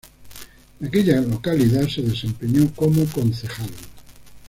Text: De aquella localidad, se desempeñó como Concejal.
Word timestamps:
De 0.79 0.87
aquella 0.87 1.21
localidad, 1.21 1.87
se 1.87 2.01
desempeñó 2.01 2.73
como 2.73 3.05
Concejal. 3.05 3.69